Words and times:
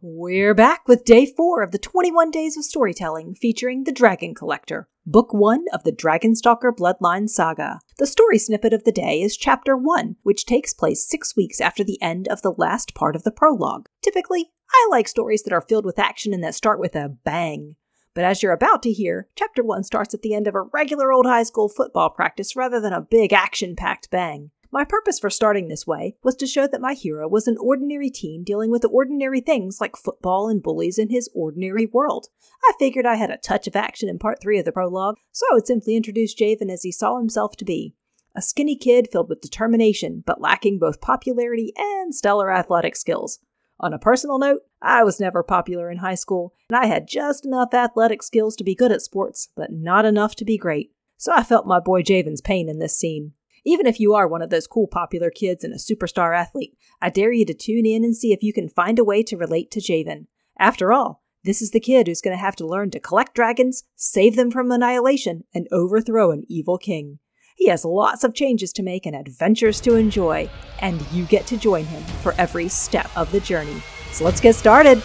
We're 0.00 0.54
back 0.54 0.86
with 0.86 1.04
day 1.04 1.26
four 1.26 1.60
of 1.60 1.72
the 1.72 1.78
21 1.78 2.30
Days 2.30 2.56
of 2.56 2.64
Storytelling 2.64 3.34
featuring 3.34 3.82
The 3.82 3.90
Dragon 3.90 4.32
Collector, 4.32 4.88
Book 5.04 5.34
One 5.34 5.64
of 5.72 5.82
the 5.82 5.90
Dragonstalker 5.90 6.70
Bloodline 6.70 7.28
Saga. 7.28 7.80
The 7.98 8.06
story 8.06 8.38
snippet 8.38 8.72
of 8.72 8.84
the 8.84 8.92
day 8.92 9.20
is 9.20 9.36
Chapter 9.36 9.76
One, 9.76 10.14
which 10.22 10.46
takes 10.46 10.72
place 10.72 11.04
six 11.04 11.34
weeks 11.34 11.60
after 11.60 11.82
the 11.82 12.00
end 12.00 12.28
of 12.28 12.42
the 12.42 12.54
last 12.56 12.94
part 12.94 13.16
of 13.16 13.24
the 13.24 13.32
prologue. 13.32 13.88
Typically, 14.00 14.52
I 14.70 14.86
like 14.88 15.08
stories 15.08 15.42
that 15.42 15.52
are 15.52 15.66
filled 15.68 15.84
with 15.84 15.98
action 15.98 16.32
and 16.32 16.44
that 16.44 16.54
start 16.54 16.78
with 16.78 16.94
a 16.94 17.08
bang. 17.08 17.74
But 18.14 18.22
as 18.22 18.40
you're 18.40 18.52
about 18.52 18.84
to 18.84 18.92
hear, 18.92 19.26
Chapter 19.34 19.64
1 19.64 19.82
starts 19.82 20.14
at 20.14 20.22
the 20.22 20.32
end 20.32 20.46
of 20.46 20.54
a 20.54 20.62
regular 20.62 21.12
old 21.12 21.26
high 21.26 21.42
school 21.42 21.68
football 21.68 22.10
practice 22.10 22.54
rather 22.54 22.80
than 22.80 22.92
a 22.92 23.00
big 23.00 23.32
action 23.32 23.74
packed 23.74 24.10
bang. 24.10 24.52
My 24.70 24.84
purpose 24.84 25.18
for 25.18 25.30
starting 25.30 25.68
this 25.68 25.86
way 25.86 26.16
was 26.22 26.36
to 26.36 26.46
show 26.46 26.66
that 26.66 26.80
my 26.80 26.92
hero 26.92 27.26
was 27.26 27.48
an 27.48 27.56
ordinary 27.58 28.10
teen 28.10 28.44
dealing 28.44 28.70
with 28.70 28.84
ordinary 28.84 29.40
things 29.40 29.80
like 29.80 29.96
football 29.96 30.48
and 30.48 30.62
bullies 30.62 30.98
in 30.98 31.08
his 31.08 31.30
ordinary 31.34 31.86
world. 31.86 32.26
I 32.62 32.72
figured 32.78 33.06
I 33.06 33.14
had 33.14 33.30
a 33.30 33.38
touch 33.38 33.66
of 33.66 33.76
action 33.76 34.10
in 34.10 34.18
part 34.18 34.42
3 34.42 34.58
of 34.58 34.66
the 34.66 34.72
prologue, 34.72 35.16
so 35.32 35.46
I 35.50 35.54
would 35.54 35.66
simply 35.66 35.96
introduce 35.96 36.34
Javen 36.34 36.70
as 36.70 36.82
he 36.82 36.92
saw 36.92 37.16
himself 37.16 37.56
to 37.56 37.64
be. 37.64 37.94
A 38.36 38.42
skinny 38.42 38.76
kid 38.76 39.08
filled 39.10 39.30
with 39.30 39.40
determination, 39.40 40.22
but 40.26 40.40
lacking 40.40 40.78
both 40.78 41.00
popularity 41.00 41.72
and 41.76 42.14
stellar 42.14 42.52
athletic 42.52 42.94
skills. 42.94 43.38
On 43.80 43.94
a 43.94 43.98
personal 43.98 44.38
note, 44.38 44.60
I 44.82 45.02
was 45.02 45.18
never 45.18 45.42
popular 45.42 45.90
in 45.90 45.98
high 45.98 46.14
school, 46.14 46.52
and 46.68 46.76
I 46.76 46.86
had 46.86 47.08
just 47.08 47.46
enough 47.46 47.72
athletic 47.72 48.22
skills 48.22 48.54
to 48.56 48.64
be 48.64 48.74
good 48.74 48.92
at 48.92 49.00
sports, 49.00 49.48
but 49.56 49.72
not 49.72 50.04
enough 50.04 50.36
to 50.36 50.44
be 50.44 50.58
great. 50.58 50.92
So 51.16 51.32
I 51.32 51.42
felt 51.42 51.66
my 51.66 51.80
boy 51.80 52.02
Javen's 52.02 52.40
pain 52.40 52.68
in 52.68 52.80
this 52.80 52.96
scene. 52.96 53.32
Even 53.68 53.86
if 53.86 54.00
you 54.00 54.14
are 54.14 54.26
one 54.26 54.40
of 54.40 54.48
those 54.48 54.66
cool 54.66 54.86
popular 54.86 55.28
kids 55.28 55.62
and 55.62 55.74
a 55.74 55.76
superstar 55.76 56.34
athlete, 56.34 56.74
I 57.02 57.10
dare 57.10 57.32
you 57.32 57.44
to 57.44 57.52
tune 57.52 57.84
in 57.84 58.02
and 58.02 58.16
see 58.16 58.32
if 58.32 58.42
you 58.42 58.50
can 58.50 58.70
find 58.70 58.98
a 58.98 59.04
way 59.04 59.22
to 59.24 59.36
relate 59.36 59.70
to 59.72 59.78
Javen. 59.78 60.24
After 60.58 60.90
all, 60.90 61.22
this 61.44 61.60
is 61.60 61.72
the 61.72 61.78
kid 61.78 62.06
who's 62.06 62.22
going 62.22 62.34
to 62.34 62.42
have 62.42 62.56
to 62.56 62.66
learn 62.66 62.90
to 62.92 62.98
collect 62.98 63.34
dragons, 63.34 63.84
save 63.94 64.36
them 64.36 64.50
from 64.50 64.72
annihilation, 64.72 65.44
and 65.52 65.68
overthrow 65.70 66.30
an 66.30 66.44
evil 66.48 66.78
king. 66.78 67.18
He 67.56 67.68
has 67.68 67.84
lots 67.84 68.24
of 68.24 68.32
changes 68.32 68.72
to 68.72 68.82
make 68.82 69.04
and 69.04 69.14
adventures 69.14 69.82
to 69.82 69.96
enjoy, 69.96 70.48
and 70.78 71.02
you 71.12 71.26
get 71.26 71.46
to 71.48 71.58
join 71.58 71.84
him 71.84 72.02
for 72.22 72.32
every 72.38 72.70
step 72.70 73.10
of 73.18 73.30
the 73.32 73.40
journey. 73.40 73.82
So 74.12 74.24
let's 74.24 74.40
get 74.40 74.54
started! 74.54 75.02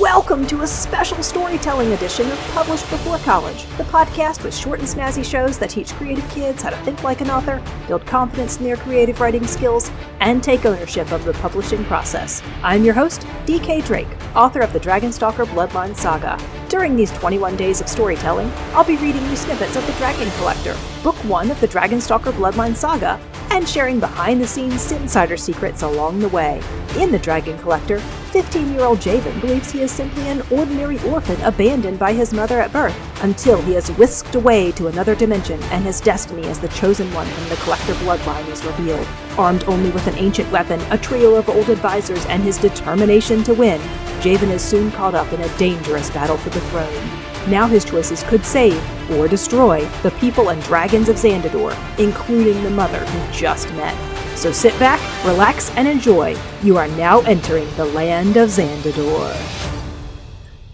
Welcome 0.00 0.44
to 0.48 0.62
a 0.62 0.66
special 0.66 1.22
storytelling 1.22 1.92
edition 1.92 2.28
of 2.28 2.38
Published 2.50 2.90
Before 2.90 3.18
College, 3.18 3.64
the 3.76 3.84
podcast 3.84 4.42
with 4.42 4.52
short 4.52 4.80
and 4.80 4.88
snazzy 4.88 5.24
shows 5.24 5.56
that 5.58 5.70
teach 5.70 5.92
creative 5.92 6.28
kids 6.30 6.64
how 6.64 6.70
to 6.70 6.76
think 6.78 7.04
like 7.04 7.20
an 7.20 7.30
author, 7.30 7.62
build 7.86 8.04
confidence 8.04 8.56
in 8.56 8.64
their 8.64 8.76
creative 8.76 9.20
writing 9.20 9.46
skills, 9.46 9.92
and 10.18 10.42
take 10.42 10.66
ownership 10.66 11.12
of 11.12 11.24
the 11.24 11.32
publishing 11.34 11.84
process. 11.84 12.42
I'm 12.64 12.84
your 12.84 12.94
host, 12.94 13.20
DK 13.46 13.86
Drake, 13.86 14.08
author 14.34 14.62
of 14.62 14.72
the 14.72 14.80
Dragonstalker 14.80 15.46
Bloodline 15.46 15.94
Saga. 15.94 16.40
During 16.68 16.96
these 16.96 17.12
21 17.12 17.56
days 17.56 17.80
of 17.80 17.88
storytelling, 17.88 18.50
I'll 18.72 18.82
be 18.82 18.96
reading 18.96 19.24
you 19.26 19.36
snippets 19.36 19.76
of 19.76 19.86
The 19.86 19.92
Dragon 19.92 20.28
Collector, 20.38 20.76
Book 21.04 21.16
1 21.24 21.52
of 21.52 21.60
the 21.60 21.68
Dragonstalker 21.68 22.32
Bloodline 22.32 22.74
Saga, 22.74 23.20
and 23.50 23.68
sharing 23.68 24.00
behind 24.00 24.40
the 24.40 24.46
scenes 24.48 24.90
insider 24.90 25.36
secrets 25.36 25.82
along 25.82 26.18
the 26.18 26.28
way. 26.30 26.60
In 26.98 27.12
The 27.12 27.18
Dragon 27.20 27.56
Collector, 27.58 28.02
15 28.34 28.72
year 28.72 28.82
old 28.82 28.98
Javen 28.98 29.40
believes 29.40 29.70
he 29.70 29.82
is 29.82 29.92
simply 29.92 30.26
an 30.28 30.42
ordinary 30.50 30.98
orphan 31.04 31.40
abandoned 31.42 32.00
by 32.00 32.12
his 32.12 32.32
mother 32.32 32.60
at 32.60 32.72
birth 32.72 33.22
until 33.22 33.62
he 33.62 33.76
is 33.76 33.92
whisked 33.92 34.34
away 34.34 34.72
to 34.72 34.88
another 34.88 35.14
dimension 35.14 35.62
and 35.70 35.84
his 35.84 36.00
destiny 36.00 36.44
as 36.48 36.58
the 36.58 36.66
chosen 36.70 37.08
one 37.14 37.28
from 37.28 37.48
the 37.48 37.54
collector 37.62 37.92
bloodline 37.92 38.44
is 38.48 38.64
revealed. 38.64 39.06
Armed 39.38 39.62
only 39.68 39.90
with 39.90 40.08
an 40.08 40.16
ancient 40.16 40.50
weapon, 40.50 40.80
a 40.90 40.98
trio 40.98 41.36
of 41.36 41.48
old 41.48 41.68
advisors, 41.68 42.26
and 42.26 42.42
his 42.42 42.58
determination 42.58 43.44
to 43.44 43.54
win, 43.54 43.80
Javen 44.20 44.50
is 44.50 44.62
soon 44.62 44.90
caught 44.90 45.14
up 45.14 45.32
in 45.32 45.40
a 45.40 45.56
dangerous 45.56 46.10
battle 46.10 46.36
for 46.36 46.50
the 46.50 46.60
throne. 46.62 47.33
Now 47.48 47.66
his 47.66 47.84
choices 47.84 48.22
could 48.22 48.44
save 48.44 48.80
or 49.12 49.28
destroy 49.28 49.84
the 50.02 50.12
people 50.12 50.48
and 50.48 50.62
dragons 50.62 51.08
of 51.08 51.16
Xandador, 51.16 51.76
including 51.98 52.62
the 52.62 52.70
mother 52.70 53.04
he 53.04 53.32
just 53.32 53.68
met. 53.74 53.94
So 54.36 54.50
sit 54.50 54.78
back, 54.78 55.00
relax, 55.24 55.70
and 55.76 55.86
enjoy. 55.86 56.36
You 56.62 56.78
are 56.78 56.88
now 56.88 57.20
entering 57.20 57.68
the 57.76 57.84
land 57.84 58.36
of 58.36 58.48
Xandador. 58.48 59.36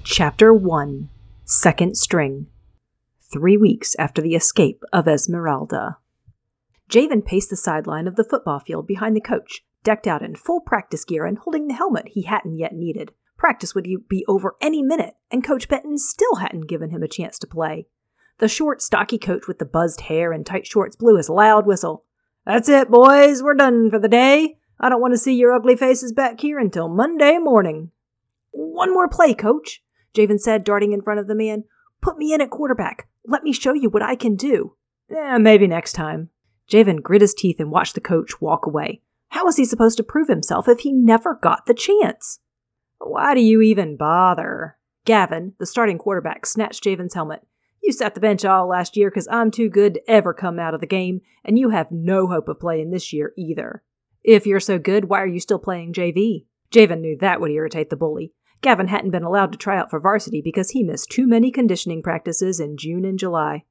Chapter 0.05 0.55
1 0.55 1.09
Second 1.45 1.97
String 1.97 2.47
Three 3.33 3.57
weeks 3.57 3.95
after 3.99 4.23
the 4.23 4.35
escape 4.35 4.83
of 4.93 5.07
Esmeralda. 5.07 5.99
Javen 6.89 7.25
paced 7.25 7.51
the 7.51 7.57
sideline 7.57 8.09
of 8.09 8.17
the 8.17 8.25
football 8.25 8.61
field 8.61 8.87
behind 8.87 9.15
the 9.15 9.21
coach, 9.21 9.65
decked 9.85 10.07
out 10.07 10.23
in 10.23 10.35
full 10.35 10.61
practice 10.61 11.05
gear 11.05 11.27
and 11.27 11.39
holding 11.39 11.69
the 11.69 11.75
helmet 11.75 12.09
he 12.09 12.23
hadn't 12.23 12.59
yet 12.59 12.75
needed. 12.75 13.13
Practice 13.41 13.75
would 13.75 13.89
be 14.07 14.23
over 14.29 14.55
any 14.61 14.83
minute, 14.83 15.15
and 15.31 15.43
Coach 15.43 15.67
Benton 15.67 15.97
still 15.97 16.35
hadn't 16.37 16.69
given 16.69 16.91
him 16.91 17.03
a 17.03 17.09
chance 17.09 17.39
to 17.39 17.47
play. 17.47 17.87
The 18.37 18.49
short, 18.49 18.83
stocky 18.83 19.17
coach 19.17 19.49
with 19.49 19.59
the 19.59 19.65
buzzed 19.65 20.03
hair 20.03 20.31
and 20.31 20.45
tight 20.45 20.67
shorts 20.67 20.95
blew 20.95 21.17
his 21.17 21.31
loud 21.31 21.67
whistle. 21.67 22.05
That's 22.45 22.69
it, 22.69 22.91
boys. 22.91 23.43
We're 23.43 23.55
done 23.55 23.89
for 23.91 23.99
the 23.99 24.09
day. 24.09 24.59
I 24.79 24.91
don't 24.91 25.01
want 25.01 25.15
to 25.15 25.19
see 25.19 25.37
your 25.37 25.55
ugly 25.55 25.75
faces 25.75 26.13
back 26.13 26.39
here 26.39 26.59
until 26.59 26.91
Monday 26.91 27.39
morning. 27.39 27.93
One 28.51 28.93
more 28.93 29.09
play, 29.09 29.33
coach, 29.33 29.83
Javen 30.15 30.39
said, 30.39 30.63
darting 30.63 30.93
in 30.93 31.01
front 31.01 31.19
of 31.19 31.27
the 31.27 31.35
man. 31.35 31.65
Put 32.03 32.19
me 32.19 32.35
in 32.35 32.43
at 32.43 32.51
quarterback. 32.51 33.09
Let 33.27 33.43
me 33.43 33.55
show 33.55 33.73
you 33.73 33.89
what 33.89 34.03
I 34.03 34.17
can 34.17 34.37
do. 34.37 34.77
Eh, 35.11 35.39
maybe 35.39 35.67
next 35.67 35.95
time. 35.95 36.29
Javen 36.71 37.03
grit 37.03 37.23
his 37.23 37.33
teeth 37.33 37.59
and 37.59 37.71
watched 37.71 37.95
the 37.95 38.03
coach 38.03 38.39
walk 38.39 38.67
away. 38.67 39.01
How 39.29 39.47
was 39.47 39.57
he 39.57 39.65
supposed 39.65 39.97
to 39.97 40.03
prove 40.03 40.29
himself 40.29 40.69
if 40.69 40.81
he 40.81 40.93
never 40.93 41.39
got 41.41 41.65
the 41.65 41.73
chance? 41.73 42.41
Why 43.03 43.35
do 43.35 43.41
you 43.41 43.63
even 43.63 43.97
bother? 43.97 44.77
Gavin, 45.07 45.55
the 45.59 45.67
starting 45.67 45.99
quarterback, 45.99 46.45
snatched 46.45 46.85
Javen's 46.85 47.15
helmet. 47.15 47.47
You 47.83 47.93
sat 47.93 48.15
the 48.15 48.21
bench 48.21 48.45
all 48.45 48.69
last 48.69 48.97
year 48.97 49.11
because 49.11 49.27
I'm 49.31 49.51
too 49.51 49.71
good 49.71 49.95
to 49.95 50.11
ever 50.11 50.35
come 50.35 50.59
out 50.59 50.75
of 50.75 50.81
the 50.81 50.87
game, 50.87 51.23
and 51.43 51.59
you 51.59 51.71
have 51.71 51.91
no 51.91 52.27
hope 52.27 52.49
of 52.49 52.61
playing 52.61 52.91
this 52.91 53.13
year 53.13 53.33
either. 53.39 53.83
If 54.23 54.47
you're 54.47 54.61
so 54.61 54.79
good, 54.79 55.07
why 55.07 55.23
are 55.23 55.27
you 55.27 55.41
still 55.41 55.59
playing 55.59 55.95
JV? 55.95 56.45
Javen 56.71 57.01
knew 57.01 57.17
that 57.19 57.41
would 57.41 57.51
irritate 57.51 57.89
the 57.89 57.97
bully. 57.97 58.33
Gavin 58.61 58.89
hadn't 58.89 59.13
been 59.13 59.25
allowed 59.25 59.53
to 59.53 59.59
try 59.59 59.79
out 59.79 59.89
for 59.89 59.99
varsity 59.99 60.43
because 60.43 60.71
he 60.71 60.83
missed 60.83 61.11
too 61.11 61.27
many 61.27 61.51
conditioning 61.51 62.03
practices 62.03 62.61
in 62.61 62.77
June 62.77 63.07
and 63.07 63.19
July. 63.19 63.65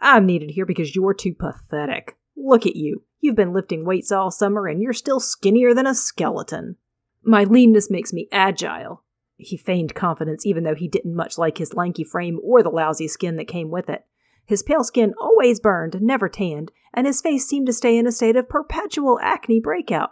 I'm 0.00 0.26
needed 0.26 0.50
here 0.50 0.66
because 0.66 0.96
you're 0.96 1.14
too 1.14 1.34
pathetic. 1.34 2.16
Look 2.36 2.66
at 2.66 2.74
you. 2.74 3.04
You've 3.20 3.36
been 3.36 3.52
lifting 3.52 3.84
weights 3.84 4.10
all 4.10 4.32
summer 4.32 4.66
and 4.66 4.82
you're 4.82 4.92
still 4.92 5.20
skinnier 5.20 5.72
than 5.72 5.86
a 5.86 5.94
skeleton. 5.94 6.76
My 7.24 7.44
leanness 7.44 7.90
makes 7.90 8.12
me 8.12 8.28
agile. 8.32 9.02
He 9.36 9.56
feigned 9.56 9.94
confidence 9.94 10.46
even 10.46 10.64
though 10.64 10.74
he 10.74 10.88
didn't 10.88 11.14
much 11.14 11.38
like 11.38 11.58
his 11.58 11.74
lanky 11.74 12.04
frame 12.04 12.40
or 12.42 12.62
the 12.62 12.70
lousy 12.70 13.08
skin 13.08 13.36
that 13.36 13.46
came 13.46 13.70
with 13.70 13.88
it. 13.88 14.04
His 14.44 14.62
pale 14.62 14.84
skin 14.84 15.14
always 15.20 15.60
burned, 15.60 16.00
never 16.02 16.28
tanned, 16.28 16.72
and 16.92 17.06
his 17.06 17.20
face 17.20 17.46
seemed 17.46 17.66
to 17.66 17.72
stay 17.72 17.96
in 17.96 18.06
a 18.06 18.12
state 18.12 18.36
of 18.36 18.48
perpetual 18.48 19.18
acne 19.22 19.60
breakout. 19.60 20.10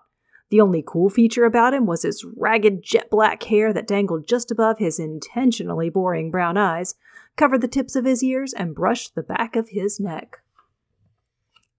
The 0.50 0.60
only 0.60 0.82
cool 0.86 1.10
feature 1.10 1.44
about 1.44 1.74
him 1.74 1.86
was 1.86 2.02
his 2.02 2.24
ragged 2.36 2.82
jet 2.82 3.10
black 3.10 3.42
hair 3.44 3.72
that 3.72 3.86
dangled 3.86 4.26
just 4.26 4.50
above 4.50 4.78
his 4.78 4.98
intentionally 4.98 5.90
boring 5.90 6.30
brown 6.30 6.56
eyes, 6.56 6.94
covered 7.36 7.60
the 7.60 7.68
tips 7.68 7.94
of 7.94 8.04
his 8.04 8.22
ears, 8.22 8.52
and 8.52 8.74
brushed 8.74 9.14
the 9.14 9.22
back 9.22 9.54
of 9.54 9.68
his 9.68 10.00
neck. 10.00 10.38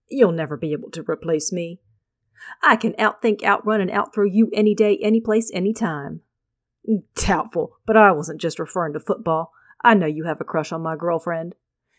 You'll 0.08 0.32
never 0.32 0.56
be 0.56 0.72
able 0.72 0.90
to 0.90 1.02
replace 1.02 1.52
me, 1.52 1.80
I 2.62 2.76
can 2.76 2.92
outthink, 2.94 3.42
outrun, 3.42 3.80
and 3.80 3.90
outthrow 3.90 4.24
you 4.24 4.50
any 4.52 4.74
day, 4.74 4.98
any 5.02 5.20
place, 5.20 5.50
any 5.52 5.72
time. 5.72 6.20
Doubtful, 7.14 7.78
but 7.86 7.96
I 7.96 8.12
wasn't 8.12 8.40
just 8.40 8.58
referring 8.58 8.92
to 8.94 9.00
football. 9.00 9.52
I 9.82 9.94
know 9.94 10.06
you 10.06 10.24
have 10.24 10.40
a 10.40 10.44
crush 10.44 10.72
on 10.72 10.82
my 10.82 10.96
girlfriend. 10.96 11.54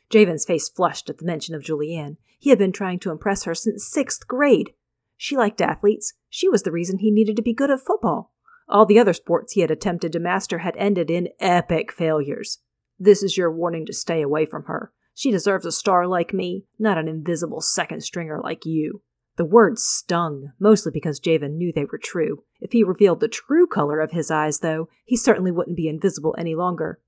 Javen's 0.09 0.45
face 0.45 0.69
flushed 0.69 1.09
at 1.09 1.17
the 1.17 1.25
mention 1.25 1.55
of 1.55 1.63
Julianne. 1.63 2.17
He 2.39 2.49
had 2.49 2.59
been 2.59 2.71
trying 2.71 2.99
to 2.99 3.11
impress 3.11 3.43
her 3.43 3.55
since 3.55 3.85
sixth 3.85 4.27
grade. 4.27 4.73
She 5.17 5.37
liked 5.37 5.61
athletes. 5.61 6.13
She 6.29 6.49
was 6.49 6.63
the 6.63 6.71
reason 6.71 6.99
he 6.99 7.11
needed 7.11 7.35
to 7.37 7.41
be 7.41 7.53
good 7.53 7.71
at 7.71 7.79
football. 7.79 8.33
All 8.67 8.85
the 8.85 8.99
other 8.99 9.13
sports 9.13 9.53
he 9.53 9.61
had 9.61 9.71
attempted 9.71 10.11
to 10.13 10.19
master 10.19 10.59
had 10.59 10.75
ended 10.77 11.09
in 11.09 11.29
epic 11.39 11.91
failures. 11.91 12.59
This 12.99 13.23
is 13.23 13.37
your 13.37 13.51
warning 13.51 13.85
to 13.85 13.93
stay 13.93 14.21
away 14.21 14.45
from 14.45 14.65
her. 14.65 14.91
She 15.13 15.31
deserves 15.31 15.65
a 15.65 15.71
star 15.71 16.07
like 16.07 16.33
me, 16.33 16.65
not 16.79 16.97
an 16.97 17.07
invisible 17.07 17.61
second 17.61 18.01
stringer 18.01 18.39
like 18.41 18.65
you. 18.65 19.01
The 19.35 19.45
words 19.45 19.83
stung, 19.83 20.51
mostly 20.59 20.91
because 20.91 21.19
Javen 21.19 21.55
knew 21.55 21.71
they 21.73 21.85
were 21.85 21.97
true. 21.97 22.43
If 22.61 22.71
he 22.71 22.83
revealed 22.83 23.19
the 23.19 23.27
true 23.27 23.65
color 23.65 23.99
of 23.99 24.11
his 24.11 24.29
eyes, 24.29 24.59
though, 24.59 24.89
he 25.05 25.17
certainly 25.17 25.51
wouldn't 25.51 25.77
be 25.77 25.87
invisible 25.87 26.35
any 26.37 26.53
longer. 26.53 26.99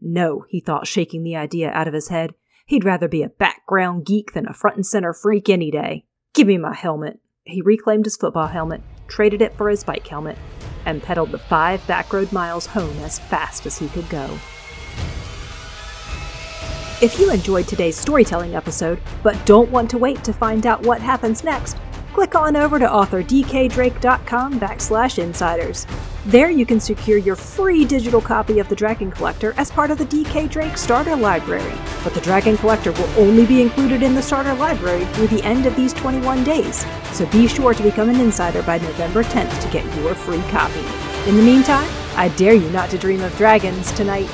No, 0.00 0.44
he 0.48 0.60
thought, 0.60 0.86
shaking 0.86 1.22
the 1.22 1.36
idea 1.36 1.70
out 1.70 1.86
of 1.86 1.94
his 1.94 2.08
head. 2.08 2.34
He'd 2.66 2.84
rather 2.84 3.08
be 3.08 3.22
a 3.22 3.28
background 3.28 4.04
geek 4.04 4.32
than 4.32 4.48
a 4.48 4.52
front 4.52 4.76
and 4.76 4.86
center 4.86 5.12
freak 5.12 5.48
any 5.48 5.70
day. 5.70 6.06
Give 6.34 6.48
me 6.48 6.58
my 6.58 6.74
helmet. 6.74 7.20
He 7.44 7.62
reclaimed 7.62 8.06
his 8.06 8.16
football 8.16 8.48
helmet, 8.48 8.82
traded 9.06 9.40
it 9.40 9.54
for 9.54 9.68
his 9.68 9.84
bike 9.84 10.06
helmet, 10.06 10.38
and 10.84 11.02
pedaled 11.02 11.30
the 11.30 11.38
five 11.38 11.80
backroad 11.86 12.32
miles 12.32 12.66
home 12.66 12.96
as 12.98 13.18
fast 13.18 13.64
as 13.66 13.78
he 13.78 13.88
could 13.88 14.08
go. 14.08 14.38
If 17.04 17.18
you 17.18 17.30
enjoyed 17.30 17.68
today's 17.68 17.98
storytelling 17.98 18.54
episode, 18.54 18.98
but 19.22 19.36
don't 19.44 19.70
want 19.70 19.90
to 19.90 19.98
wait 19.98 20.24
to 20.24 20.32
find 20.32 20.66
out 20.66 20.82
what 20.84 21.02
happens 21.02 21.44
next, 21.44 21.76
click 22.14 22.34
on 22.34 22.56
over 22.56 22.78
to 22.78 22.86
authordkdrake.com 22.86 24.58
backslash 24.58 25.18
insiders. 25.18 25.86
There 26.24 26.48
you 26.48 26.64
can 26.64 26.80
secure 26.80 27.18
your 27.18 27.36
free 27.36 27.84
digital 27.84 28.22
copy 28.22 28.58
of 28.58 28.70
The 28.70 28.74
Dragon 28.74 29.10
Collector 29.10 29.52
as 29.58 29.70
part 29.70 29.90
of 29.90 29.98
the 29.98 30.06
DK 30.06 30.48
Drake 30.48 30.78
Starter 30.78 31.14
Library. 31.14 31.74
But 32.02 32.14
The 32.14 32.22
Dragon 32.22 32.56
Collector 32.56 32.92
will 32.92 33.18
only 33.18 33.44
be 33.44 33.60
included 33.60 34.02
in 34.02 34.14
the 34.14 34.22
Starter 34.22 34.54
Library 34.54 35.04
through 35.12 35.26
the 35.26 35.42
end 35.42 35.66
of 35.66 35.76
these 35.76 35.92
21 35.92 36.42
days, 36.42 36.86
so 37.12 37.26
be 37.26 37.46
sure 37.46 37.74
to 37.74 37.82
become 37.82 38.08
an 38.08 38.18
insider 38.18 38.62
by 38.62 38.78
November 38.78 39.24
10th 39.24 39.60
to 39.60 39.70
get 39.70 39.84
your 39.96 40.14
free 40.14 40.40
copy. 40.48 40.80
In 41.28 41.36
the 41.36 41.42
meantime, 41.42 41.86
I 42.16 42.30
dare 42.30 42.54
you 42.54 42.70
not 42.70 42.88
to 42.92 42.96
dream 42.96 43.20
of 43.20 43.36
dragons 43.36 43.92
tonight. 43.92 44.30